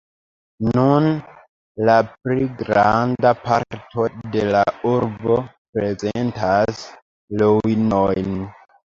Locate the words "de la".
4.35-4.61